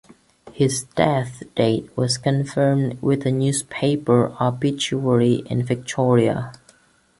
[0.51, 6.53] His death date was confirmed with a newspaper obituary in Victoria.